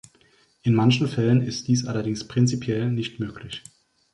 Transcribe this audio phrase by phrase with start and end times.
[0.63, 3.61] In manchen Fällen ist dies allerdings prinzipiell nicht möglich.